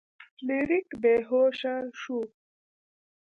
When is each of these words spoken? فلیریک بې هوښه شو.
فلیریک 0.37 0.87
بې 1.01 1.15
هوښه 1.27 1.75
شو. 2.01 2.19